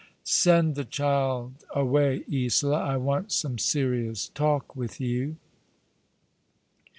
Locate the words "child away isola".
0.83-2.77